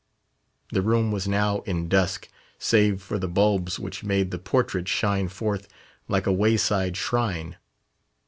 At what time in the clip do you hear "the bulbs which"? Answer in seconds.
3.19-4.03